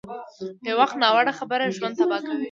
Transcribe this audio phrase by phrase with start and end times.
[0.67, 2.39] یو وخت ناوړه خبره ژوند تباه کوي.